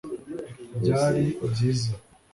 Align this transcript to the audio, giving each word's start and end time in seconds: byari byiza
byari 0.81 1.23
byiza 1.51 1.91